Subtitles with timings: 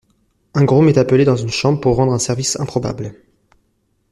[0.55, 3.13] Un groom est appelé dans une chambre pour rendre un service improbable.